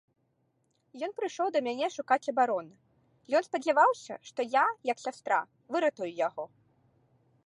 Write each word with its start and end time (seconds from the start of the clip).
Ён 1.07 1.11
прыйшоў 1.17 1.47
да 1.55 1.59
мяне 1.67 1.89
шукаць 1.97 2.29
абароны, 2.31 2.73
ён 3.39 3.47
спадзяваўся, 3.49 4.15
што 4.31 4.39
я, 4.55 4.65
як 4.91 4.97
сястра, 5.05 5.39
выратую 5.77 6.09
яго. 6.27 6.45